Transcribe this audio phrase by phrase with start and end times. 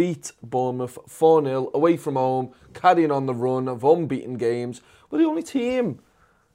[0.00, 4.80] beat Bournemouth 4-0 away from home, carrying on the run of unbeaten games.
[5.10, 6.00] We're the only team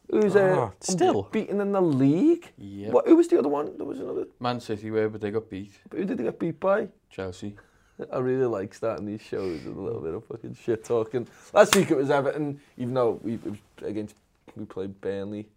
[0.09, 1.30] who's uh, Oh, still?
[1.31, 2.52] beaten in the league.
[2.58, 2.91] Yep.
[2.91, 3.77] What, who was the other one?
[3.77, 4.26] There was another.
[4.39, 5.73] Man City were, but they got beat.
[5.88, 6.88] But Who did they get beat by?
[7.12, 7.55] Chelsea.
[8.12, 11.27] I really like starting these shows with a little bit of fucking shit talking.
[11.53, 13.38] Last week it was Everton, even though we
[13.84, 14.16] against
[14.55, 15.50] we played Burnley.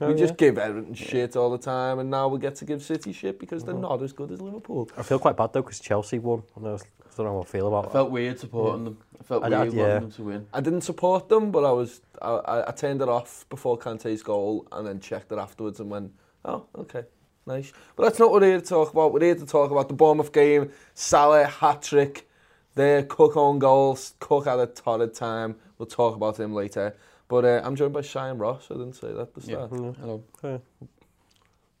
[0.00, 0.36] Oh, we just yeah.
[0.48, 3.62] give Everton shit all the time, and now we get to give City shit because
[3.62, 3.70] Uh-huh.
[3.72, 4.90] they're not as good as Liverpool.
[4.96, 6.42] I feel quite bad though because Chelsea won.
[6.56, 6.78] I, know,
[7.18, 8.84] I don't know how I feel about I felt weird supporting yeah.
[8.84, 8.98] them.
[9.18, 9.98] I felt I, weird I, yeah.
[10.00, 10.46] them to win.
[10.52, 14.22] I didn't support them, but I was I, I, I turned it off before Kante's
[14.22, 16.12] goal and then checked it afterwards and went,
[16.44, 17.04] oh, okay,
[17.46, 17.72] nice.
[17.96, 19.14] But that's not what we're here to talk about.
[19.14, 22.28] We're here to talk about the Bournemouth game, Salah hat-trick,
[22.74, 25.56] their Cook on goals, Cook had a torrid time.
[25.78, 26.94] We'll talk about him later.
[27.28, 28.68] But uh, I'm joined by Shine Ross.
[28.70, 29.72] I didn't say that at the start.
[29.72, 29.92] Yeah.
[30.00, 30.22] Hello.
[30.42, 30.60] Hey.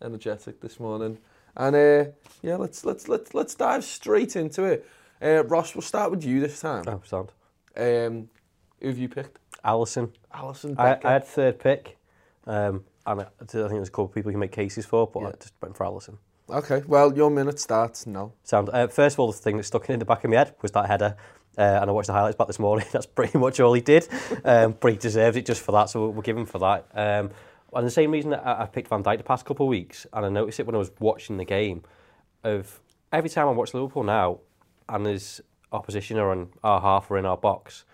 [0.02, 1.18] Energetic this morning.
[1.56, 2.10] And uh,
[2.42, 4.86] yeah, let's let's let's let's dive straight into it.
[5.22, 6.84] Uh, Ross, we'll start with you this time.
[6.86, 7.32] Oh, sound.
[7.76, 8.28] Um,
[8.80, 9.38] who have you picked?
[9.64, 10.12] Alisson.
[10.34, 11.96] Alisson I, I had third pick,
[12.46, 15.06] um, and I, I think there's a couple of people you can make cases for,
[15.06, 15.28] but Yeah.
[15.28, 16.18] I just went for Alisson.
[16.48, 18.32] Okay, well, your minute starts now.
[18.44, 18.70] Sound.
[18.72, 20.70] Uh, first of all, the thing that stuck in the back of my head was
[20.72, 21.16] that header.
[21.58, 22.86] Uh, and I watched the highlights back this morning.
[22.92, 24.06] That's pretty much all he did.
[24.44, 26.86] Um, but he deserves it just for that, so we'll, we'll give him for that.
[26.94, 27.30] Um,
[27.72, 30.06] and the same reason that I, I picked Van Dijk the past couple of weeks,
[30.12, 31.82] and I noticed it when I was watching the game,
[32.44, 32.78] of
[33.12, 34.38] every time I watch Liverpool now,
[34.88, 35.40] and his
[35.72, 37.84] opposition are on our half or in our box,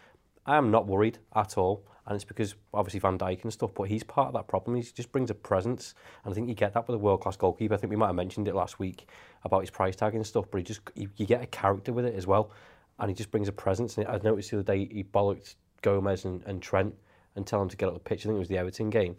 [0.46, 1.84] I am not worried at all.
[2.06, 4.76] And it's because obviously Van Dijk and stuff, but he's part of that problem.
[4.76, 5.94] He just brings a presence,
[6.24, 7.74] and I think you get that with a world class goalkeeper.
[7.74, 9.06] I think we might have mentioned it last week
[9.44, 12.16] about his price tag and stuff, but he just you get a character with it
[12.16, 12.50] as well,
[12.98, 13.98] and he just brings a presence.
[13.98, 16.92] And I noticed the other day he bollocked Gomez and, and Trent
[17.36, 18.22] and tell him to get out of the pitch.
[18.22, 19.14] I think it was the Everton game,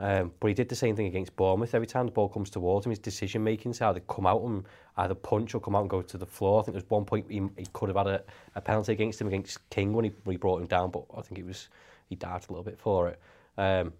[0.00, 1.74] um, but he did the same thing against Bournemouth.
[1.74, 4.64] Every time the ball comes towards him, his decision making is either come out and
[4.96, 6.60] either punch or come out and go to the floor.
[6.60, 8.22] I think there's one point he, he could have had a,
[8.54, 11.22] a penalty against him against King when he, when he brought him down, but I
[11.22, 11.68] think it was
[12.08, 13.20] he dived a little bit for it.
[13.56, 13.92] Um,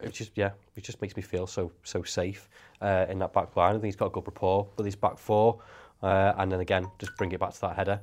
[0.00, 2.48] it just yeah, it just makes me feel so so safe
[2.80, 3.70] uh, in that back line.
[3.70, 5.60] I think he's got a good rapport with his back four,
[6.02, 8.00] uh, and then again just bring it back to that header.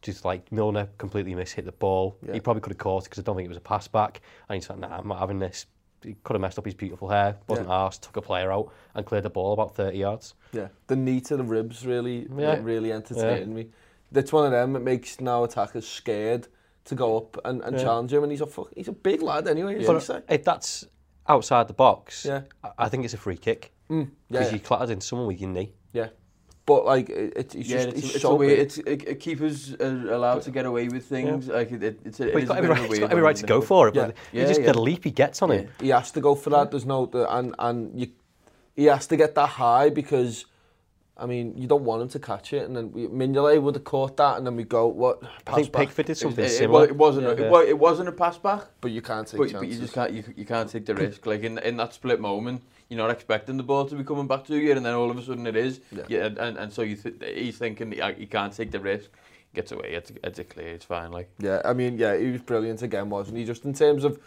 [0.00, 2.16] Just like Milner completely miss hit the ball.
[2.26, 2.34] Yeah.
[2.34, 4.22] He probably could have caught it because I don't think it was a pass back.
[4.48, 5.66] And he's like, nah, I'm not having this.
[6.02, 7.74] he could have messed up his beautiful hair, wasn't yeah.
[7.74, 10.34] arsed, took a player out and cleared the ball about 30 yards.
[10.52, 12.58] Yeah, the knee to the ribs really, yeah.
[12.60, 13.64] really entertained yeah.
[13.64, 13.68] me.
[14.12, 16.48] That's one of them that makes now attackers scared
[16.86, 17.82] to go up and, and yeah.
[17.82, 19.80] challenge him, and he's a fuck, he's a big lad anyway.
[19.80, 19.86] Yeah.
[19.86, 20.86] But if that's
[21.28, 22.42] outside the box, yeah.
[22.64, 24.10] I, I think it's a free kick because mm.
[24.28, 24.50] yeah, yeah.
[24.50, 25.72] you clattered in someone with your knee.
[25.92, 26.08] Yeah.
[26.70, 29.00] But like, it, it, he's yeah, just it's, he's it's so a way, it's it,
[29.12, 31.48] it keepers are uh, allowed to get away with things.
[31.48, 32.82] Like it, it, it's a, But it he's got a every bit of right, a
[32.82, 33.94] he's weird got every right to go for it.
[33.94, 34.06] Yeah.
[34.06, 34.66] But Yeah, you just yeah.
[34.66, 35.68] get a leap he gets on him.
[35.80, 36.70] he has to go for that.
[36.70, 38.06] There's no, the, and and you,
[38.76, 40.44] he has to get that high because,
[41.22, 43.84] I mean, you don't want him to catch it, and then we, Mignolet would have
[43.84, 45.22] caught that, and then we go what?
[45.46, 45.80] I think back.
[45.88, 46.84] Pickford did something it, it, similar.
[46.84, 47.26] it wasn't.
[47.26, 47.46] Yeah.
[47.46, 48.62] a, it, it wasn't a pass back.
[48.80, 49.60] but you can't take But, chances.
[49.60, 50.12] but you just can't.
[50.12, 51.26] You, you can't take the risk.
[51.26, 54.44] Like in in that split moment, you're not expecting the ball to be coming back
[54.46, 55.80] to you, and then all of a sudden it is.
[55.90, 56.02] Yeah.
[56.08, 59.08] yeah and, and, so you th he's thinking he can't take the risk.
[59.54, 61.10] Gets away, it's, it's a clear, it's fine.
[61.10, 63.44] Like yeah, I mean, yeah, he was brilliant again, wasn't he?
[63.44, 64.20] Just in terms of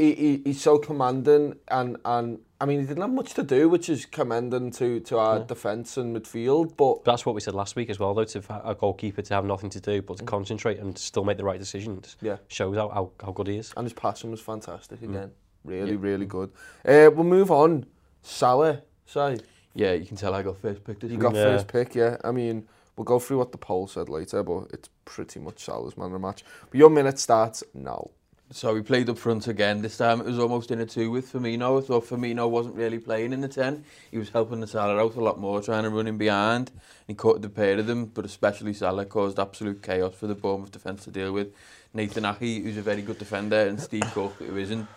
[0.00, 3.68] he, he, he's so commanding and and I mean he didn't have much to do
[3.68, 5.44] which is commending to to our yeah.
[5.44, 8.74] defence and midfield but that's what we said last week as well though to a
[8.74, 10.28] goalkeeper to have nothing to do but to mm.
[10.28, 13.72] concentrate and still make the right decisions yeah shows how, how, how good he is
[13.76, 15.10] and his passing was fantastic mm.
[15.10, 15.32] again mm.
[15.64, 16.02] Really, yep.
[16.02, 16.50] really good.
[16.84, 17.86] Uh, we'll move on.
[18.22, 19.38] Salah, say.
[19.74, 21.22] Yeah, you can tell I got first pick this You week.
[21.22, 21.44] got yeah.
[21.44, 22.16] first pick, yeah.
[22.24, 22.66] I mean,
[22.96, 26.12] we'll go through what the poll said later, but it's pretty much Salah's man of
[26.12, 26.44] the match.
[26.70, 28.10] But your minute starts now.
[28.52, 29.80] So we played up front again.
[29.80, 31.80] This time it was almost in a two with Firmino.
[31.80, 33.84] I thought Firmino wasn't really playing in the 10.
[34.10, 36.72] He was helping the Salah out a lot more, trying to run in behind.
[37.06, 40.72] He caught the pair of them, but especially Salah caused absolute chaos for the Bournemouth
[40.72, 41.54] defence to deal with.
[41.94, 44.88] Nathan Ahi, who's a very good defender, and Steve Cook, who isn't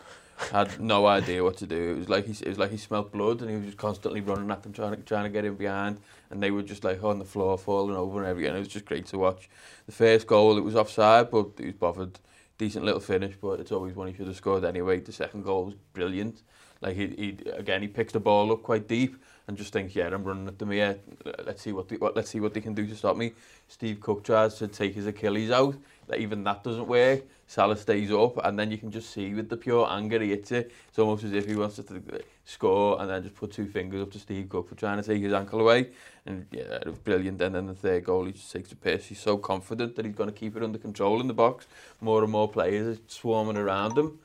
[0.52, 1.92] had no idea what to do.
[1.92, 4.22] It was like he, it was like he smelled blood and he was just constantly
[4.22, 5.98] running at them, trying to, trying to get in behind.
[6.30, 8.56] And they were just like on the floor, falling over and everything.
[8.56, 9.50] It was just great to watch.
[9.86, 12.20] The first goal, it was offside, but he was bothered.
[12.58, 15.00] Decent little finish, but it's always one he should have scored anyway.
[15.00, 16.44] The second goal was brilliant.
[16.82, 19.16] Like he, he again, he picks the ball up quite deep
[19.48, 21.00] and just thinks, yeah, I'm running at them here.
[21.46, 23.34] Let's see what, the, what let's see what they can do to stop me.
[23.68, 25.76] Steve Cook tries to take his Achilles out.
[26.08, 27.24] That even that doesn't work.
[27.48, 30.52] Salah stays up, and then you can just see with the pure anger he hits
[30.52, 30.72] it.
[30.88, 34.02] It's almost as if he wants to uh, score and then just put two fingers
[34.02, 35.90] up to Steve Cook for trying to take his ankle away.
[36.26, 37.42] And yeah, it was brilliant.
[37.42, 39.08] And then the third goal, he just takes the piss.
[39.08, 41.68] He's so confident that he's going to keep it under control in the box.
[42.02, 44.20] More and more players are swarming around him.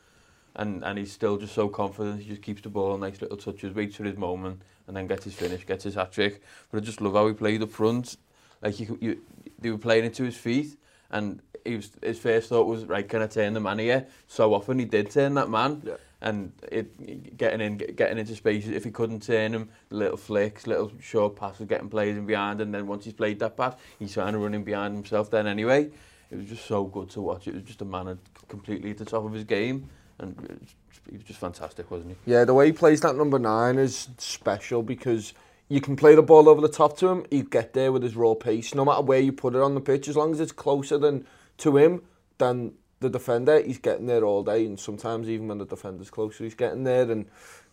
[0.56, 2.22] And, and he's still just so confident.
[2.22, 5.24] He just keeps the ball, nice little touches, waits for his moment, and then gets
[5.24, 6.42] his finish, gets his hat trick.
[6.70, 8.16] But I just love how he played up front.
[8.62, 9.20] Like you, you,
[9.58, 10.76] they were playing it to his feet,
[11.10, 14.06] And he was, his first thought was, right, can I turn the man here?
[14.26, 15.82] So often he did turn that man.
[15.84, 15.94] Yeah.
[16.20, 20.90] And it, getting in, getting into spaces, if he couldn't turn him, little flicks, little
[21.00, 24.32] short passes, getting players in behind, and then once he's played that pass, he's trying
[24.32, 25.88] to run in behind himself then anyway.
[26.31, 27.46] It was just so good to watch.
[27.46, 28.19] It was just a man
[28.49, 29.88] completely at the top of his game.
[30.19, 30.66] And
[31.08, 32.32] he was just fantastic, wasn't he?
[32.32, 35.32] Yeah, the way he plays that number nine is special because
[35.68, 38.16] you can play the ball over the top to him, he'd get there with his
[38.16, 38.74] raw pace.
[38.74, 41.26] No matter where you put it on the pitch, as long as it's closer than
[41.58, 42.02] to him
[42.38, 44.64] than the defender, he's getting there all day.
[44.64, 47.10] And sometimes even when the defender's closer, he's getting there.
[47.10, 47.26] And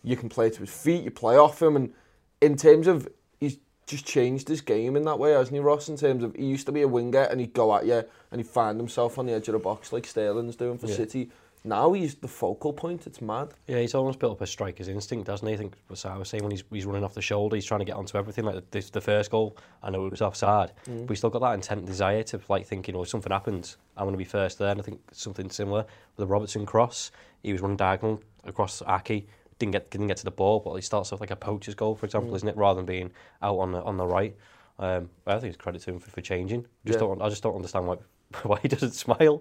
[0.04, 1.74] you can play to his feet, you play off him.
[1.74, 1.94] And
[2.40, 3.08] in terms of,
[3.40, 3.56] he's
[3.86, 5.88] just changed his game in that way, hasn't he, Ross?
[5.88, 8.40] In terms of, he used to be a winger and he'd go at you and
[8.40, 10.96] he'd find himself on the edge of the box like Sterling's doing for yeah.
[10.96, 11.30] City.
[11.66, 13.48] Now he's the focal point, it's mad.
[13.66, 15.52] Yeah, he's almost built up a striker's instinct, doesn't he?
[15.52, 17.80] I think what I was saying when he's, he's running off the shoulder, he's trying
[17.80, 18.44] to get onto everything.
[18.44, 21.54] Like the, the first goal, I know it was offside, but he's still got that
[21.54, 24.58] intent and desire to like thinking, oh, if something happens, I'm going to be first
[24.58, 24.70] there.
[24.70, 27.10] And I think something similar with the Robertson cross.
[27.42, 29.26] He was running diagonal across Aké,
[29.58, 31.96] didn't get didn't get to the ball, but he starts off like a poacher's goal,
[31.96, 32.56] for example, isn't it?
[32.56, 33.10] Rather than being
[33.42, 34.36] out on the on the right.
[34.78, 36.66] Um, I think it's credit to him for, for changing.
[36.84, 37.06] Just Yeah.
[37.06, 37.96] don't, I just don't understand why
[38.42, 39.40] why he doesn't smile.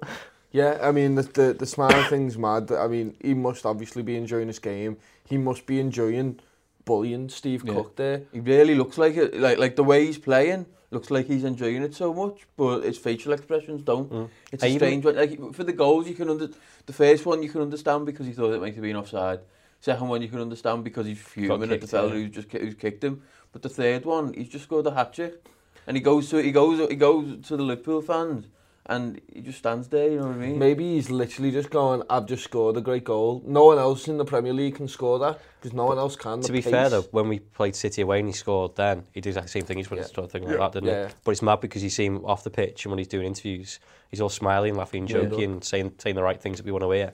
[0.56, 2.72] Yeah, I mean the the, the smile thing's mad.
[2.72, 4.98] I mean he must obviously be enjoying his game.
[5.28, 6.40] He must be enjoying
[6.86, 7.74] bullying Steve Yeah.
[7.74, 8.22] Cook there.
[8.32, 9.40] He really looks like it.
[9.46, 12.98] Like like the way he's playing looks like he's enjoying it so much, but his
[12.98, 14.10] facial expressions don't.
[14.10, 14.30] Mm.
[14.54, 15.18] It's I a strange one.
[15.18, 16.48] Like for the goals, you can under
[16.86, 19.42] the first one you can understand because he thought it might have been offside.
[19.82, 22.14] Second one you can understand because he's fuming at the kicked, fella yeah.
[22.14, 23.22] who's just who's kicked him.
[23.52, 25.46] But the third one, he's just scored a hat trick,
[25.86, 28.46] and he goes to he goes he goes to the Liverpool fans,
[28.88, 30.10] and he just stands there.
[30.10, 30.60] You know what I mean?
[30.60, 33.42] Maybe he's literally just going, I've just scored a great goal.
[33.46, 36.42] No one else in the Premier League can score that because no one else can.
[36.42, 36.72] To be pace.
[36.72, 39.52] fair though, when we played City away and he scored then, he did exactly the
[39.52, 39.78] same thing.
[39.78, 40.04] He's put Yeah.
[40.06, 41.08] a sort of thing like that, didn't Yeah.
[41.08, 41.14] he?
[41.24, 43.80] But it's mad because you see him off the pitch and when he's doing interviews,
[44.12, 45.22] he's all smiling, laughing, Yeah.
[45.24, 47.08] joking, saying saying the right things that we want to hear.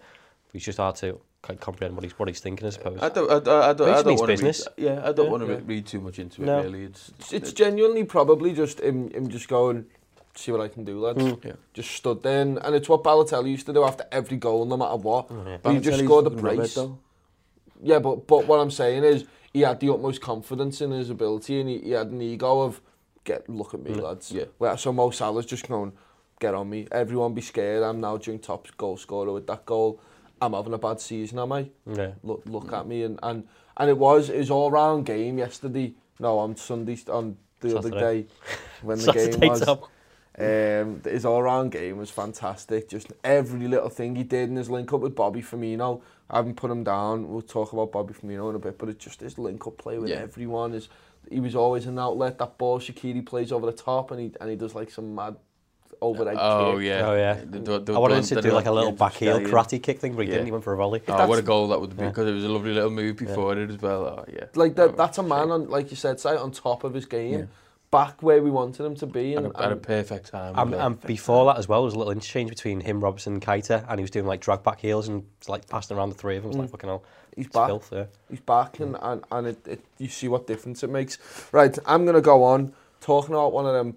[0.47, 2.99] But it's just hard to kind of comprehend what he's what he's thinking, I suppose.
[3.01, 4.67] I don't, I, don't- I don't, I don't means want to business.
[4.77, 5.31] read, yeah, I don't Yeah.
[5.31, 5.59] want to Yeah.
[5.65, 6.45] read too much into it.
[6.45, 6.61] No.
[6.61, 9.85] Really, it's It's, it's genuinely probably just him, him just going,
[10.35, 11.19] see what I can do, lads.
[11.23, 11.43] Mm.
[11.45, 11.51] Yeah.
[11.73, 14.77] Just stood there, and, and it's what Balotelli used to do after every goal, no
[14.77, 15.29] matter what.
[15.31, 15.71] yeah.
[15.71, 16.77] He just scored a brace.
[17.83, 21.59] Yeah, but but what I'm saying is he had the utmost confidence in his ability,
[21.59, 22.81] and he, he had an ego of
[23.23, 24.01] get look at me, Mm.
[24.03, 24.31] lads.
[24.31, 24.45] Yeah.
[24.57, 25.91] Where so Mo Salah's just going,
[26.39, 26.87] get on me.
[26.91, 27.83] Everyone be scared.
[27.83, 29.99] I'm now doing top goal scorer with that goal.
[30.41, 31.69] I'm having a bad season, am I?
[31.85, 32.11] yeah.
[32.23, 35.93] Look look at me, and and and it was it was all round game yesterday.
[36.19, 38.27] No, on Sunday on the other day
[38.83, 39.61] when the game was.
[39.61, 39.79] Tom.
[40.39, 42.87] Um, his all-round game was fantastic.
[42.87, 46.01] Just every little thing he did in his link-up with Bobby Firmino.
[46.29, 47.27] I haven't put him down.
[47.29, 50.09] We'll talk about Bobby Firmino in a bit, but it's just his link-up play with
[50.09, 50.17] Yeah.
[50.17, 50.73] everyone.
[50.73, 50.87] Is
[51.29, 52.37] he was always an outlet.
[52.37, 55.35] That ball Shaqiri plays over the top, and he and he does like some mad
[56.01, 56.85] overhead Oh kick.
[56.87, 57.07] yeah.
[57.09, 57.33] Oh yeah.
[57.45, 59.37] The- the- the I wanted him to do the- like a little yeah, back heel
[59.39, 59.47] scallion.
[59.47, 60.35] karate kick thing, but he Yeah.
[60.37, 60.45] didn't.
[60.47, 61.01] He went for a volley.
[61.09, 62.09] Oh, what a goal that would be Yeah.
[62.09, 64.05] because it was a lovely little move before it as well.
[64.05, 64.45] Oh yeah.
[64.55, 64.95] Like that.
[64.95, 67.45] That's a man on, like you said, say on top of his game, Yeah.
[67.91, 69.35] back where we wanted him to be.
[69.35, 70.57] And, a, at a perfect time.
[70.57, 73.41] And, and before that as well, there was a little interchange between him, Robertson and
[73.41, 76.37] Keita, and he was doing like drag back heels and like passing around the three
[76.37, 76.51] of them.
[76.51, 76.61] It was mm.
[76.61, 77.03] like fucking hell.
[77.35, 77.67] He's back.
[77.67, 78.05] Filth, yeah.
[78.29, 78.85] He's back mm.
[78.85, 81.17] and, and, and it, it, you see what difference it makes.
[81.51, 83.95] Right, I'm going to go on talking about one of them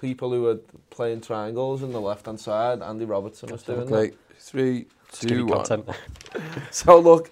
[0.00, 0.60] people who were
[0.90, 2.82] playing triangles in the left-hand side.
[2.82, 4.10] Andy Robertson was doing okay.
[4.10, 4.16] that.
[4.38, 5.64] Three, two, one.
[6.70, 7.30] so look,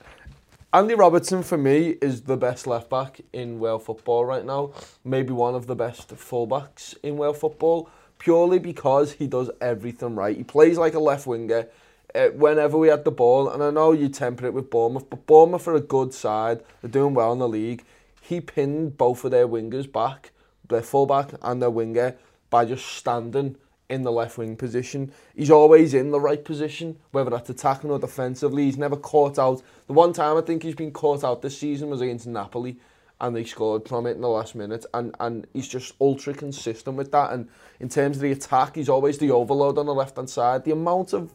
[0.73, 4.73] Andy Robertson for me is the best left back in Wales football right now.
[5.03, 10.37] Maybe one of the best fullbacks in Wales football, purely because he does everything right.
[10.37, 11.67] He plays like a left winger.
[12.15, 15.27] Uh, whenever we had the ball, and I know you temper it with Bournemouth, but
[15.27, 16.63] Bournemouth are a good side.
[16.81, 17.85] They're doing well in the league.
[18.21, 20.31] He pinned both of their wingers back,
[20.69, 22.17] their fullback and their winger,
[22.49, 23.57] by just standing
[23.91, 25.13] in the left wing position.
[25.35, 28.65] He's always in the right position, whether that's attacking or defensively.
[28.65, 29.63] He's never caught out.
[29.89, 32.79] The one time I think he's been caught out this season was against Napoli,
[33.21, 34.87] and they scored from it in the last minute.
[34.95, 37.33] And and he's just ultra consistent with that.
[37.33, 37.49] And
[37.81, 40.65] in terms of the attack, he's always the overload on the left hand side.
[40.65, 41.35] The amount of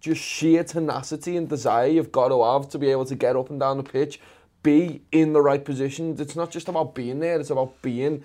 [0.00, 3.50] just sheer tenacity and desire you've got to have to be able to get up
[3.50, 4.18] and down the pitch,
[4.62, 6.20] be in the right positions.
[6.20, 8.24] It's not just about being there, it's about being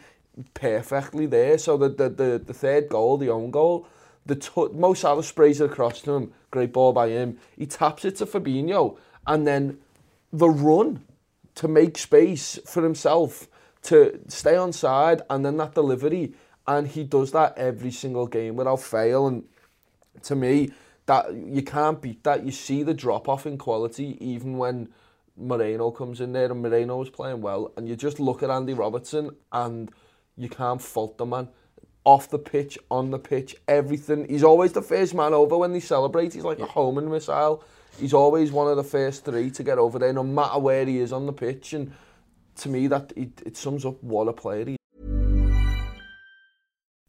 [0.54, 1.58] perfectly there.
[1.58, 3.88] So the, the, the, the third goal, the own goal,
[4.26, 7.38] the t- Mo Salah sprays it across to him, great ball by him.
[7.58, 9.80] He taps it to Fabinho, and then
[10.32, 11.04] the run
[11.56, 13.48] to make space for himself
[13.84, 16.34] to stay on side, and then that delivery,
[16.68, 19.28] and he does that every single game without fail.
[19.28, 19.46] And
[20.24, 20.72] to me,
[21.06, 22.46] that you can't beat that.
[22.46, 24.90] You see the drop off in quality even when
[25.38, 28.74] Moreno comes in there, and Moreno is playing well, and you just look at Andy
[28.74, 29.90] Robertson and
[30.38, 31.50] you can't fault the man.
[32.06, 34.28] Off the pitch, on the pitch, everything.
[34.30, 36.34] He's always the first man over when they celebrate.
[36.34, 37.64] He's like a homing missile.
[38.00, 41.00] He's always one of the first three to get over there, no matter where he
[41.00, 41.74] is on the pitch.
[41.74, 41.94] And
[42.58, 44.78] to me, that it, it sums up what a player he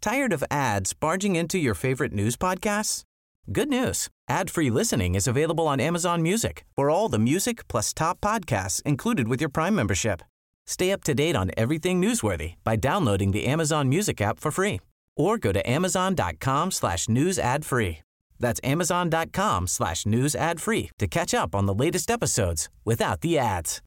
[0.00, 3.02] Tired of ads barging into your favorite news podcasts?
[3.50, 4.08] Good news.
[4.28, 9.26] Ad-free listening is available on Amazon Music for all the music plus top podcasts included
[9.28, 10.22] with your Prime membership.
[10.68, 14.80] Stay up to date on everything newsworthy by downloading the Amazon Music app for free
[15.16, 18.00] or go to amazon.com slash news ad free.
[18.38, 23.38] That's amazon.com slash news ad free to catch up on the latest episodes without the
[23.38, 23.80] ads.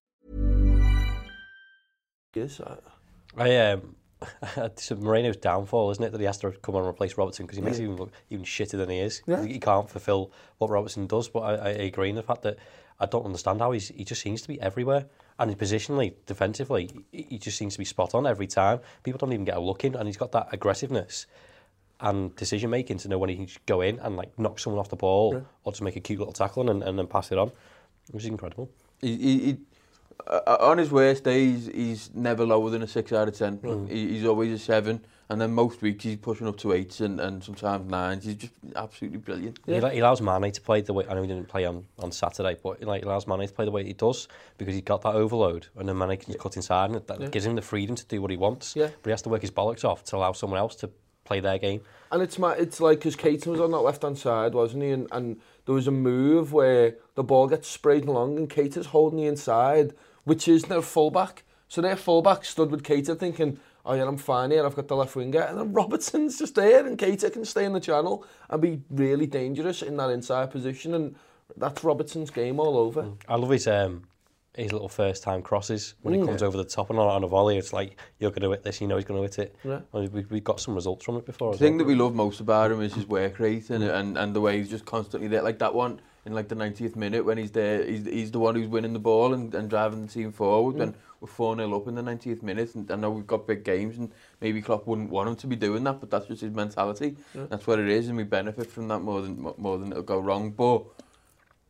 [2.35, 2.59] is.
[2.59, 2.77] Uh,
[3.37, 3.95] I um,
[4.57, 7.57] it's Moreno's downfall, isn't it, that he has to come on and replace Robertson because
[7.57, 9.21] he makes him even look even shitter than he is.
[9.27, 9.45] Yeah.
[9.45, 11.29] He can't fulfil what Robertson does.
[11.29, 12.57] But I, I agree in the fact that
[12.99, 15.05] I don't understand how he's he just seems to be everywhere.
[15.41, 18.79] And positionally, defensively, he, just seems to be spot on every time.
[19.01, 21.25] People don't even get a look in, and he's got that aggressiveness
[21.99, 24.79] and decision making to know when he can just go in and like knock someone
[24.79, 27.39] off the ball or just make a cute little tackle and, and then pass it
[27.39, 27.51] on,
[28.11, 28.69] which is incredible.
[29.01, 29.57] He, he,
[30.27, 33.87] uh, on his worst days, he's never lower than a six out of ten.
[33.89, 37.19] He, he's always a seven, and then most weeks he's pushing up to eights and,
[37.19, 38.25] and sometimes nines.
[38.25, 39.59] He's just absolutely brilliant.
[39.65, 42.11] He, he allows Mane to play the way I know he didn't play on, on
[42.11, 44.27] Saturday, but he like, allows Mane to play the way he does
[44.57, 47.55] because he's got that overload, and then Mane can cut inside, and that gives him
[47.55, 48.75] the freedom to do what he wants.
[48.75, 48.89] Yeah.
[49.01, 50.89] But he has to work his bollocks off to allow someone else to
[51.31, 51.81] play their game.
[52.11, 54.89] And it's my it's like because Caton was on that left hand side, wasn't he?
[54.89, 59.19] And, and there was a move where the ball gets sprayed along and Caton's holding
[59.19, 59.93] the inside,
[60.25, 61.43] which is their fullback.
[61.69, 64.95] So their fullback stood with Caton thinking, oh yeah, I'm fine here, I've got the
[64.97, 65.39] left winger.
[65.39, 69.25] And then Robertson's just there and Cater can stay in the channel and be really
[69.25, 70.93] dangerous in that inside position.
[70.93, 71.15] And
[71.55, 73.03] that's Robertson's game all over.
[73.03, 73.17] Mm.
[73.29, 74.03] I love his um,
[74.55, 77.23] his little first time crosses when mm, he comes over the top and on, on
[77.23, 79.39] a volley it's like you're going to hit this you know he's going to hit
[79.39, 79.79] it yeah.
[79.93, 81.79] I we, we got some results from it before the thing well.
[81.79, 84.57] that we love most about him is his work rate and, and, and the way
[84.57, 87.85] he's just constantly there like that one in like the 90th minute when he's there
[87.85, 90.93] he's, he's the one who's winning the ball and, and driving the team forward mm.
[91.21, 94.11] we're 4-0 up in the 90th minute and I know we've got big games and
[94.41, 97.45] maybe Klopp wouldn't want him to be doing that but that's just his mentality yeah.
[97.49, 100.19] that's what it is and we benefit from that more than more than it'll go
[100.19, 100.83] wrong but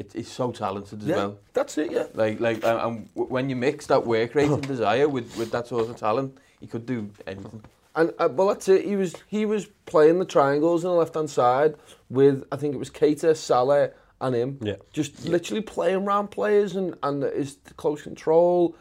[0.02, 1.38] it, he's so talented as Yeah, well.
[1.54, 1.92] that's it.
[1.92, 2.06] Yeah.
[2.14, 5.68] Like, like, and, and when you mix that work rate and desire with, with that
[5.68, 7.64] sort of talent, he could do anything.
[7.96, 8.86] And uh, well, that's it.
[8.86, 11.76] He was he was playing the triangles on the left hand side
[12.10, 13.90] with I think it was Keita, Salah,
[14.22, 14.60] and him.
[14.62, 14.76] Yeah.
[14.94, 18.76] Just literally playing round players and and his close control.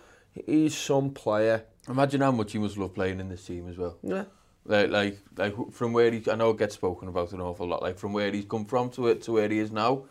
[0.47, 1.65] He's some player.
[1.89, 3.97] Imagine how much he must love playing in this team as well.
[4.03, 4.25] Yeah.
[4.65, 7.83] Like, like, like from where he, I know it gets spoken about an awful lot.
[7.83, 10.05] Like from where he's come from to it to where he is now.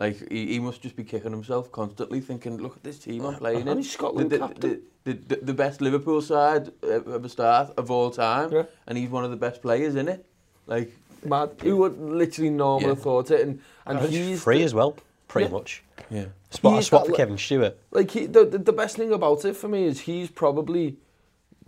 [0.00, 3.34] Like he, he must just be kicking himself constantly, thinking, "Look at this team I'm
[3.34, 4.82] uh, playing in." He's Scotland the, the, captain.
[5.04, 8.62] the, the, the best Liverpool side of a start of all time, Yeah.
[8.86, 10.24] and he's one of the best players in it.
[10.66, 10.90] Like,
[11.22, 11.50] Mad.
[11.62, 12.94] Who would literally normally Yeah.
[12.94, 13.42] have thought it?
[13.42, 14.96] And and And he's he's free the- as well,
[15.28, 15.58] pretty Yeah.
[15.58, 15.84] much.
[16.10, 17.76] yeah, Spot, a He's spot got for Kevin Stewart.
[17.90, 20.96] like he, the, the the best thing about it for me is he's probably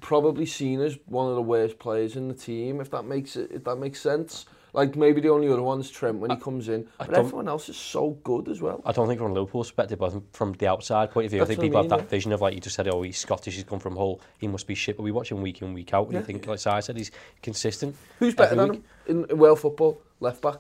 [0.01, 2.81] probably seen as one of the worst players in the team.
[2.81, 4.47] If that makes it, if that makes sense.
[4.75, 7.77] Like maybe the only other one's Trent when he comes in, but everyone else is
[7.77, 8.81] so good as well.
[8.87, 11.51] I don't think from a Liverpool perspective, but from the outside point of view, That's
[11.51, 12.05] I think what I people mean, have yeah.
[12.05, 14.49] that vision of like you just said, oh, he's Scottish, he's come from Hull, he
[14.49, 14.97] must be shit.
[14.97, 16.21] But we watch him week in, week out, and Yeah.
[16.21, 17.11] you think, like Si said, he's
[17.43, 17.95] consistent.
[18.19, 18.83] Who's better than week.
[19.07, 20.01] him in, in World football?
[20.21, 20.57] Left back.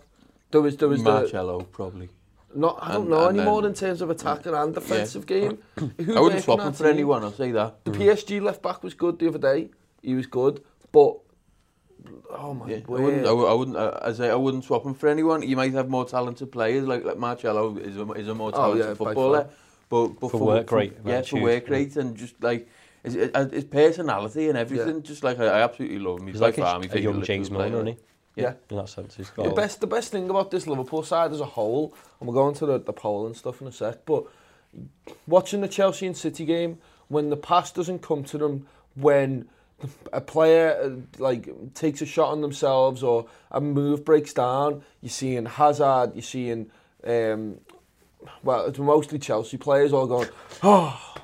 [0.50, 2.11] There was there was the, probably.
[2.54, 5.57] not I don't and- know and anymore then- in terms of attacking and defensive game.
[5.78, 6.92] Who I wouldn't worked swap in him for team?
[6.92, 7.23] anyone.
[7.25, 7.83] I'll say that.
[7.87, 9.71] The PSG left back was good the other day.
[10.02, 11.16] He was good, but
[12.30, 13.00] Oh my yeah, word.
[13.00, 15.42] I wouldn't, uh, I, I wouldn't, uh, I say I wouldn't swap him for anyone.
[15.42, 18.59] You might have more talented players, like, like Marcello is a, is a more oh,
[18.59, 19.49] talented oh, yeah, footballer.
[19.88, 20.94] But, but for, for work rate.
[21.04, 22.02] Yeah, for work rate yeah.
[22.02, 22.68] and just like
[23.02, 24.97] his, his personality and everything.
[24.97, 25.02] Yeah.
[25.02, 26.26] Just like I, I absolutely love him.
[26.26, 27.97] He's, he's like, like a, a, a young James Milner, isn't he?
[28.37, 28.54] Yeah.
[28.71, 29.44] In that sense, he's got...
[29.44, 32.54] The best, the best thing about this Liverpool side as a whole, and we're going
[32.54, 34.25] to the, the Poland stuff in a sec, but
[35.26, 36.78] watching the Chelsea and City game,
[37.09, 39.50] when the pass doesn't come to them, when
[40.12, 45.10] a player uh, like takes a shot on themselves or a move breaks down, you're
[45.10, 46.70] seeing Hazard, you're seeing
[47.04, 47.58] um,
[48.42, 50.28] well, it's mostly Chelsea players all going,
[50.62, 51.14] oh,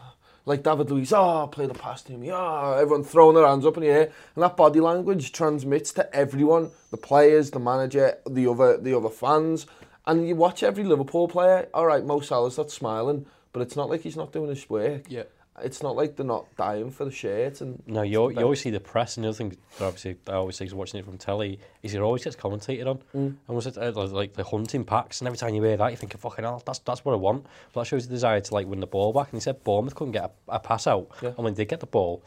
[0.44, 3.76] like David Luiz, oh, play the pass to me, oh, everyone throwing their hands up
[3.76, 8.46] in the air, and that body language transmits to everyone, the players, the manager, the
[8.46, 9.66] other, the other fans,
[10.06, 13.90] and you watch every Liverpool player, all right, Mo Salah's not smiling, but it's not
[13.90, 15.04] like he's not doing his work.
[15.08, 15.24] Yeah.
[15.62, 17.60] It's not like they're not dying for the shirt.
[17.60, 20.56] And No, you, you always see the press, and the other thing obviously I always
[20.56, 22.98] see is watching it from telly is it always gets commentated on.
[23.14, 23.36] Mm.
[23.46, 25.96] And was it uh, like- the hunting packs, and every time you hear that, you
[25.96, 27.44] think, fucking hell, that's that's what I want.
[27.72, 29.28] But that shows the desire to like win the ball back.
[29.32, 31.30] And he said Bournemouth couldn't get a, a pass out, Yeah.
[31.30, 32.22] and when they get the ball,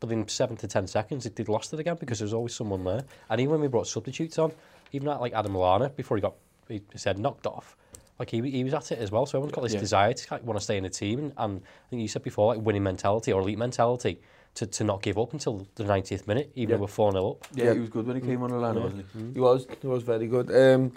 [0.00, 2.84] within seven to ten seconds, they did lost it again because there was always someone
[2.84, 3.02] there.
[3.30, 4.52] And even when we brought substitutes on,
[4.92, 6.34] even at like Adam Lallana before he got
[6.68, 7.76] he said knocked off.
[8.18, 9.26] like he, he was at it as well.
[9.26, 9.80] So everyone's got this yeah.
[9.80, 11.18] desire to like, want to stay in the team.
[11.18, 14.20] And, and I think you said before, like winning mentality or elite mentality
[14.54, 16.76] to, to not give up until the 90th minute, even yeah.
[16.76, 17.46] though we're 4 0 up.
[17.54, 18.82] Yeah, yeah, he was good when he came on the line, yeah.
[18.82, 19.18] wasn't he?
[19.20, 19.34] Mm.
[19.34, 20.50] He was, he was very good.
[20.50, 20.92] Um,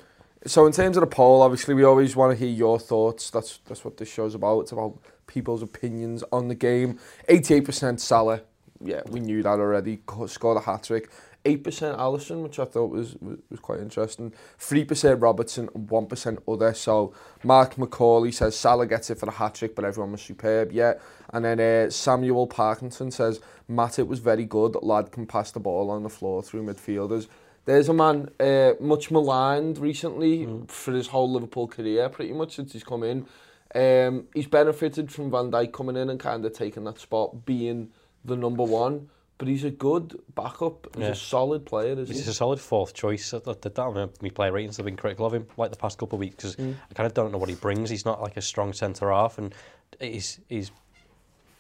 [0.46, 3.30] so in terms of the poll, obviously we always want to hear your thoughts.
[3.30, 4.62] That's that's what this show's about.
[4.62, 4.98] It's about
[5.28, 7.00] people's opinions on the game.
[7.30, 8.42] 88% Salah.
[8.84, 10.02] Yeah, we knew that already.
[10.26, 11.12] Scored a hat-trick.
[11.44, 14.34] 8% Allison, which I thought was, was, was quite interesting.
[14.60, 16.74] 3% Robertson and 1% other.
[16.74, 20.94] So Mark McCauley says Salah gets it for the hat-trick, but everyone was superb, yeah.
[21.34, 25.90] And then uh, Samuel Parkinson says Matic was very good, lad can pass the ball
[25.90, 27.28] on the floor through midfielders.
[27.66, 30.70] There's a man uh, much maligned recently mm.
[30.70, 33.26] for his whole Liverpool career, pretty much, since he's come in.
[33.74, 37.90] Um, he's benefited from Van Dijk coming in and kind of taking that spot, being
[38.26, 39.10] the number one
[39.42, 40.88] but he's a good backup.
[40.94, 41.10] He's yeah.
[41.10, 42.30] a solid player, isn't he's he?
[42.30, 43.34] a solid fourth choice.
[43.34, 46.18] I, I, I me player ratings have been critical of him, like the past couple
[46.18, 46.76] of weeks, because mm.
[46.92, 47.90] I kind of don't know what he brings.
[47.90, 49.56] He's not like a strong centre-half, and
[50.00, 50.70] his his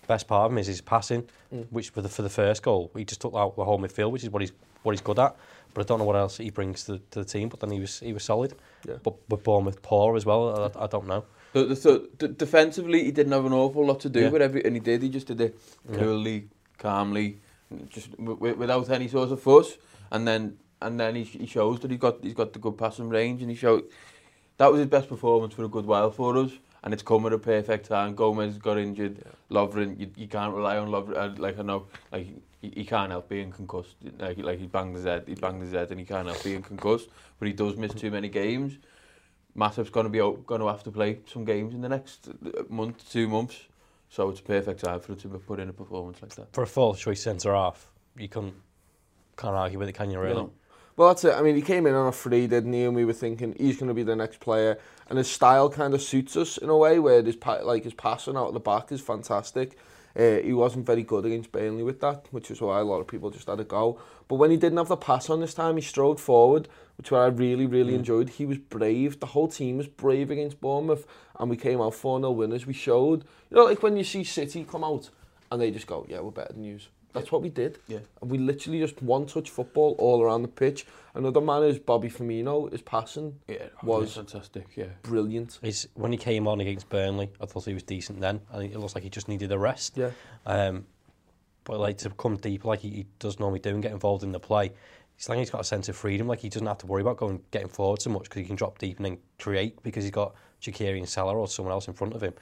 [0.05, 1.65] best part of him is his passing, mm.
[1.71, 4.23] which for the, for the first goal, he just took out the whole midfield, which
[4.23, 4.51] is what he's
[4.83, 5.35] what he's good at.
[5.73, 7.49] But I don't know what else he brings to, the, to the team.
[7.49, 8.53] But then he was he was solid.
[8.87, 8.97] Yeah.
[9.01, 10.71] But but Bournemouth poor as well.
[10.77, 11.25] I, I don't know.
[11.55, 14.29] So, so defensively, he didn't have an awful lot to do yeah.
[14.29, 15.01] with every, and he did.
[15.01, 15.59] He just did it
[15.91, 16.47] coolly,
[16.77, 17.39] calmly
[17.89, 19.77] just without any sort of fuss,
[20.11, 23.09] and then and then he, he shows that he got he's got the good passing
[23.09, 23.83] range, and he showed
[24.57, 26.51] that was his best performance for a good while for us.
[26.83, 28.15] And it's come at a perfect time.
[28.15, 29.23] Gomez got injured.
[29.23, 29.55] Yeah.
[29.55, 31.15] Lovren, you, you can't rely on Lovren.
[31.15, 32.25] Uh, like I know, like
[32.59, 33.95] he, he can't help being concussed.
[34.17, 36.63] Like, like he banged his head, he banged his head, and he can't help being
[36.63, 37.09] concussed.
[37.37, 38.79] But he does miss too many games.
[39.55, 42.63] Matip's going to be going to have to play some games in the next uh,
[42.69, 43.67] month, two months.
[44.11, 46.53] So it's a perfect time for him to put in a performance like that.
[46.53, 48.55] For a fourth choice centre half, you couldn't
[49.37, 50.19] can't argue with it, can you?
[50.19, 50.35] Really?
[50.35, 50.51] No.
[50.97, 51.33] Well, that's it.
[51.33, 52.83] I mean, he came in on a free, didn't he?
[52.83, 55.93] And we were thinking he's going to be the next player, and his style kind
[55.93, 58.91] of suits us in a way where his like his passing out of the back
[58.91, 59.77] is fantastic.
[60.13, 63.07] Uh, he wasn't very good against Burnley with that, which is why a lot of
[63.07, 63.97] people just had a go.
[64.27, 66.67] But when he didn't have the pass on this time, he strode forward,
[67.01, 67.97] which I really, really mm.
[67.97, 68.29] enjoyed.
[68.29, 69.19] He was brave.
[69.19, 71.07] The whole team was brave against Bournemouth,
[71.39, 72.67] and we came out 4-0 winners.
[72.67, 75.09] We showed, you know, like when you see City come out
[75.49, 76.77] and they just go, yeah, we're better than you.
[77.13, 77.31] That's yeah.
[77.31, 77.79] what we did.
[77.87, 77.99] Yeah.
[78.21, 80.85] And we literally just one-touch football all around the pitch.
[81.15, 82.71] Another man is Bobby Firmino.
[82.71, 84.67] His passing yeah, oh, was fantastic.
[84.75, 85.57] Yeah, brilliant.
[85.63, 88.41] He's, when he came on against Burnley, I thought he was decent then.
[88.53, 89.97] I think it looks like he just needed a rest.
[89.97, 90.11] Yeah.
[90.45, 90.85] Um,
[91.63, 94.31] but like to come deep like he, he does normally do and get involved in
[94.31, 94.71] the play,
[95.21, 96.27] he's like he's got a sense of freedom.
[96.27, 98.55] Like he doesn't have to worry about going getting forward so much because he can
[98.55, 101.93] drop deep and then create because he's got Shaqiri and Salah or someone else in
[101.93, 102.33] front of him.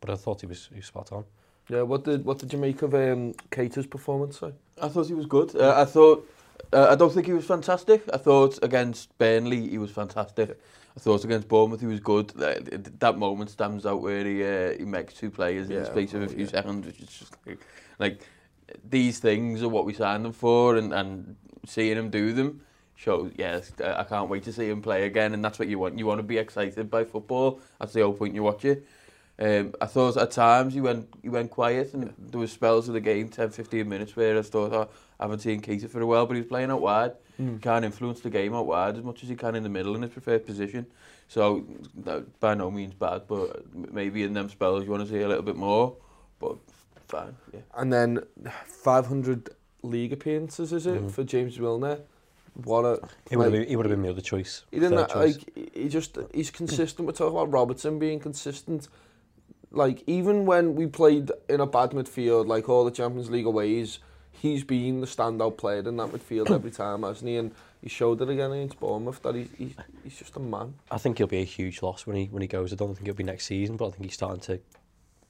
[0.00, 1.24] But I thought he was, he was spot on.
[1.68, 1.82] Yeah.
[1.82, 4.38] What did what did you make of um, Keita's performance?
[4.38, 4.52] Say?
[4.80, 5.54] I thought he was good.
[5.56, 6.28] Uh, I thought.
[6.72, 8.02] Uh, I don't think he was fantastic.
[8.12, 10.60] I thought against Burnley he was fantastic.
[10.96, 12.30] I thought against Bournemouth he was good.
[12.30, 15.86] That, that moment stands out where he uh, he makes two players in the Yeah,
[15.86, 16.50] space of a oh, few yeah.
[16.50, 17.60] seconds, which is just like,
[17.98, 18.20] like
[18.88, 21.36] these things are what we signed them for, and, and
[21.68, 22.60] seeing him do them
[22.94, 23.32] shows.
[23.36, 25.98] Yes, uh, I can't wait to see him play again, and that's what you want.
[25.98, 27.60] You want to be excited by football.
[27.78, 28.86] That's the whole point you watch it.
[29.40, 32.94] Um, I thought at times he went he went quiet and there was spells of
[32.94, 34.88] the game, 10, 15 minutes where I thought, oh,
[35.20, 37.12] I haven't seen Keita for a while, but he's playing out wide.
[37.40, 37.62] Mm.
[37.62, 40.02] Can't influence the game out wide as much as he can in the middle in
[40.02, 40.86] his preferred position.
[41.28, 41.64] So
[42.02, 45.28] that, by no means bad, but maybe in them spells you want to see a
[45.28, 45.96] little bit more.
[46.40, 46.56] But
[47.06, 47.60] fine, yeah.
[47.76, 48.24] And then
[48.82, 49.50] 500
[49.82, 51.10] league appearances, is it, mm.
[51.10, 52.00] for James Milner?
[52.64, 53.00] What a...
[53.30, 54.64] He would, like, been, he would have been the other choice.
[54.70, 55.36] He didn't, that, choice.
[55.36, 57.06] like, he just, he's consistent.
[57.06, 58.88] We're talking about Robertson being consistent.
[59.70, 64.00] Like, even when we played in a bad midfield, like all the Champions League aways,
[64.32, 67.36] he's been the standout player in that midfield every time, hasn't he?
[67.36, 70.74] And he showed it again against Bournemouth that he's, he's, he's just a man.
[70.90, 72.72] I think he'll be a huge loss when he when he goes.
[72.72, 74.58] I don't think it'll be next season, but I think he's starting to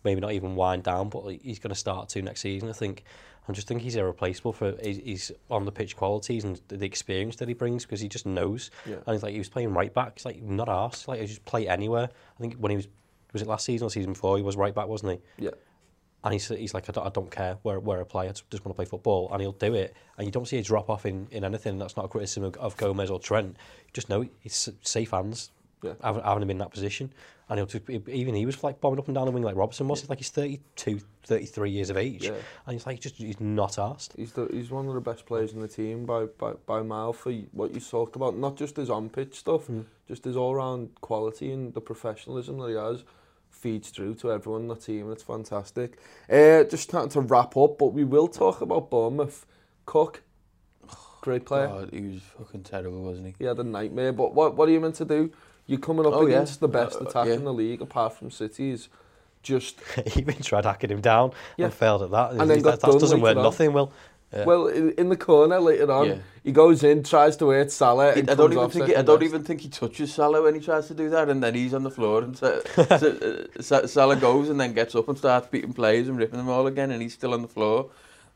[0.05, 2.69] maybe not even wind down, but like, he's going to start to next season.
[2.69, 3.05] I think
[3.49, 7.37] I just think he's irreplaceable for his, his on the pitch qualities and the experience
[7.37, 8.71] that he brings because he just knows.
[8.85, 8.97] Yeah.
[9.07, 10.19] And he's like he was playing right back.
[10.19, 11.09] He's like not arse.
[11.09, 12.09] Like he just play anywhere.
[12.39, 12.89] I think when he was
[13.33, 15.45] was it last season or season before he was right back, wasn't he?
[15.45, 15.51] Yeah.
[16.25, 18.65] And he's, he's like, I don't, I don't care where, where I play, I just
[18.65, 19.29] want to play football.
[19.33, 19.95] And he'll do it.
[20.17, 21.79] And you don't see a drop off in, in anything.
[21.79, 23.57] That's not a criticism of, of Gomez or Trent.
[23.87, 25.93] You just know it's safe hands yeah.
[26.03, 27.12] having, having him in that position.
[27.49, 29.88] And he'll just, even he was like bombing up and down the wing like Robertson
[29.88, 30.03] was.
[30.03, 30.07] Yeah.
[30.11, 32.25] Like he's 32, 33 years of age.
[32.25, 32.33] Yeah.
[32.67, 34.14] And he's like, just he's not asked.
[34.17, 37.14] He's, the, he's one of the best players in the team by, by, by mile
[37.14, 38.37] for what you talked about.
[38.37, 39.85] Not just his on-pitch stuff, mm.
[40.07, 43.05] just his all-round quality and the professionalism that he has
[43.51, 45.99] feeds through to everyone in the team and it's fantastic.
[46.31, 49.47] Uh, just starting to wrap up, but we will talk about Bournemouth.
[49.87, 50.23] Cook,
[51.23, 51.67] great player.
[51.67, 53.35] God, he was fucking terrible, wasn't he?
[53.38, 55.33] He had a nightmare, but what, what are you meant to do?
[55.69, 56.37] You're coming up Oh, yeah.
[56.39, 57.35] against the best Uh, attack yeah.
[57.35, 58.89] in the league, apart from City's.
[59.41, 59.79] Just
[60.13, 61.67] he even tried hacking him down Yeah.
[61.67, 62.33] and failed at that.
[62.33, 63.45] And then He's that done doesn't work on.
[63.45, 63.93] nothing, Will.
[64.33, 64.45] Yeah.
[64.45, 66.17] well in, in the corner later on, Yeah.
[66.45, 68.13] he goes in, tries to hit Salah.
[68.13, 69.29] I don't even think he, I don't best.
[69.31, 71.83] even think he touches Salah when he tries to do that, and then he's on
[71.83, 72.61] the floor, and Sa-
[72.99, 73.15] Sa-
[73.61, 76.67] Sa- Salah goes and then gets up and starts beating players and ripping them all
[76.67, 77.89] again, and he's still on the floor.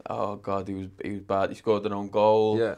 [0.09, 1.51] Oh God, he was he was bad.
[1.51, 2.59] He scored an own goal.
[2.59, 2.77] Yeah,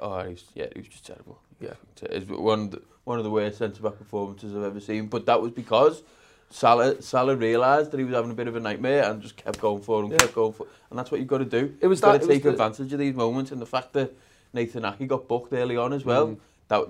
[0.00, 1.38] Oh, he was, yeah, he was just terrible.
[1.60, 1.74] Yeah.
[2.02, 2.72] It's one
[3.10, 5.08] one of the worst centre-back performances I've ever seen.
[5.08, 6.04] But that was because
[6.48, 9.60] Salah, Salah realised that he was having a bit of a nightmare and just kept
[9.60, 10.18] going for and yeah.
[10.18, 11.76] kept going for And that's what you've got to do.
[11.80, 14.16] It was you've that, got to take advantage of these moments and the fact that
[14.52, 16.38] Nathan Aki got booked early on as well, mm.
[16.68, 16.84] that,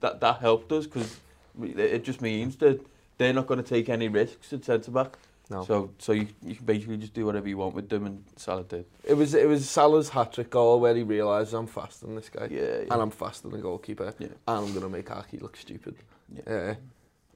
[0.00, 1.20] that, that helped us because
[1.62, 2.80] it just means that
[3.18, 5.18] they're not going to take any risks at centre-back.
[5.50, 5.64] No.
[5.64, 8.64] So so you you can basically just do whatever you want with them, and Salah
[8.64, 8.84] did.
[9.04, 12.28] It was it was Salah's hat trick goal where he realised I'm faster than this
[12.28, 12.48] guy.
[12.50, 12.92] Yeah, yeah.
[12.92, 14.14] And I'm faster than the goalkeeper.
[14.18, 14.28] Yeah.
[14.46, 15.96] And I'm gonna make Aki look stupid.
[16.32, 16.52] Yeah.
[16.52, 16.74] Uh,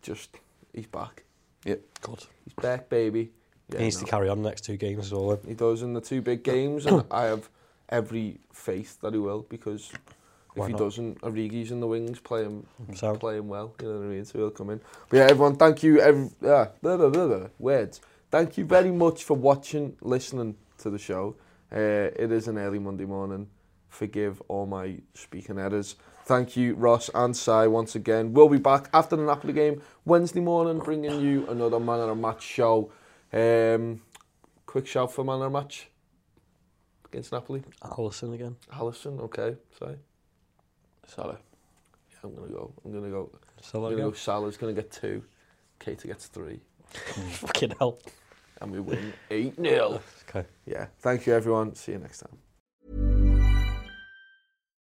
[0.02, 0.36] just
[0.74, 1.24] he's back.
[1.64, 1.76] Yeah.
[2.02, 2.22] God.
[2.44, 3.30] He's back, baby.
[3.70, 4.04] Yeah, he needs no.
[4.04, 5.38] to carry on the next two games as well.
[5.46, 7.48] He does in the two big games, and I have
[7.88, 9.90] every faith that he will because
[10.56, 10.78] if he not?
[10.78, 13.20] doesn't, Origi's in the wings playing Sound.
[13.20, 13.74] playing well.
[13.80, 14.24] You know what I mean?
[14.24, 14.80] So he'll come in.
[15.08, 16.00] But yeah, everyone, thank you.
[16.00, 18.00] Every, yeah, blah, blah, blah, blah, words.
[18.30, 21.36] Thank you very much for watching, listening to the show.
[21.70, 23.48] Uh, it is an early Monday morning.
[23.88, 25.96] Forgive all my speaking errors.
[26.24, 28.32] Thank you, Ross and Si, once again.
[28.32, 32.14] We'll be back after the Napoli game Wednesday morning, bringing you another Man of the
[32.14, 32.92] Match show.
[33.32, 34.00] Um,
[34.66, 35.88] quick shout for Man of the Match
[37.06, 37.62] against Napoli.
[37.82, 38.56] Alisson again.
[38.72, 39.86] Alisson, okay, Si.
[41.06, 41.38] Salah.
[42.10, 42.72] Yeah, I'm gonna go.
[42.84, 43.30] I'm gonna go.
[43.60, 44.12] So I'm gonna go.
[44.12, 45.22] Salah's gonna get two.
[45.80, 46.60] Keita gets three.
[46.92, 47.98] Fucking hell.
[48.60, 50.00] and we win 8 0.
[50.28, 50.46] Okay.
[50.66, 50.86] Yeah.
[51.00, 51.74] Thank you, everyone.
[51.74, 52.38] See you next time.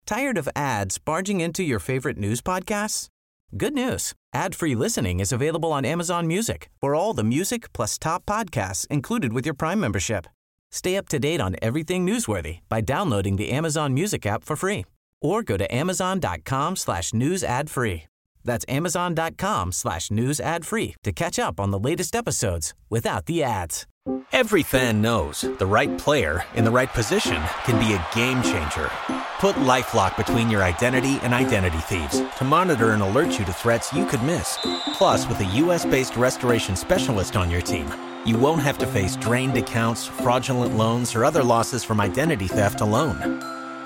[0.06, 3.08] Tired of ads barging into your favorite news podcasts?
[3.56, 4.14] Good news.
[4.34, 9.34] Ad-free listening is available on Amazon Music for all the music plus top podcasts included
[9.34, 10.28] with your Prime membership.
[10.72, 14.86] Stay up to date on everything newsworthy by downloading the Amazon Music app for free
[15.22, 18.04] or go to amazon.com slash news ad free.
[18.44, 23.44] That's amazon.com slash news ad free to catch up on the latest episodes without the
[23.44, 23.86] ads.
[24.32, 28.90] Every fan knows the right player in the right position can be a game changer.
[29.40, 33.94] Put LifeLock between your identity and identity thieves to monitor and alert you to threats
[33.94, 34.58] you could miss.
[34.94, 37.94] Plus, with a US-based restoration specialist on your team,
[38.26, 42.82] you won't have to face drained accounts, fraudulent loans, or other losses from identity theft
[42.82, 43.59] alone.